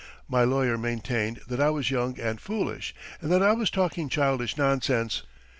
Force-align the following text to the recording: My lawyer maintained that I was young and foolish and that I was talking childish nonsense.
My 0.27 0.43
lawyer 0.43 0.79
maintained 0.79 1.41
that 1.47 1.59
I 1.59 1.69
was 1.69 1.91
young 1.91 2.19
and 2.19 2.41
foolish 2.41 2.95
and 3.21 3.31
that 3.31 3.43
I 3.43 3.51
was 3.51 3.69
talking 3.69 4.09
childish 4.09 4.57
nonsense. 4.57 5.21